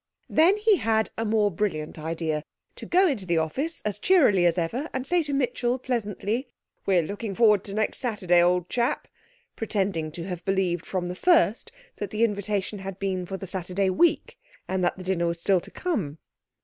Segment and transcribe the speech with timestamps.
[0.31, 2.43] Then he had a more brilliant idea;
[2.75, 6.47] to go into the office as cheerily as ever, and say to Mitchell pleasantly,
[6.87, 9.07] 'We're looking forward to next Saturday, old chap,'
[9.55, 13.91] pretending to have believed from the first that the invitation had been for the Saturday
[13.91, 16.17] week; and that the dinner was still to come....